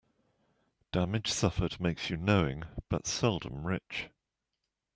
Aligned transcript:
Damage 0.91 1.27
suffered 1.31 1.79
makes 1.79 2.09
you 2.09 2.17
knowing, 2.17 2.63
but 2.89 3.05
seldom 3.05 3.67
rich. 3.67 4.09